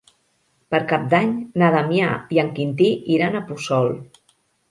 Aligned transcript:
Per 0.75 0.79
Cap 0.91 1.03
d'Any 1.11 1.33
na 1.63 1.67
Damià 1.75 2.09
i 2.37 2.41
en 2.45 2.49
Quintí 2.59 2.89
iran 3.17 3.37
a 3.41 3.45
Puçol. 3.51 3.93